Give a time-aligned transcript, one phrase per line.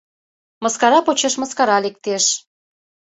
[0.63, 2.25] Мыскара почеш мыскара лектеш.